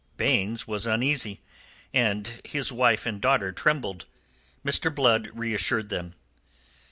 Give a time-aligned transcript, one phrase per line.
[0.17, 1.41] Baynes was uneasy,
[1.93, 4.07] and his wife and daughter trembled.
[4.65, 4.89] Mr.
[4.95, 6.15] Blood reassured them.